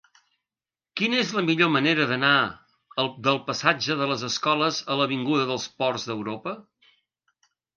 Quina 1.01 1.19
és 1.23 1.33
la 1.39 1.43
millor 1.49 1.69
manera 1.73 2.07
d'anar 2.13 2.31
del 3.27 3.39
passatge 3.51 3.99
de 4.01 4.09
les 4.13 4.25
Escoles 4.31 4.81
a 4.95 4.99
l'avinguda 5.03 5.47
dels 5.53 5.69
Ports 5.83 6.09
d'Europa? 6.11 6.57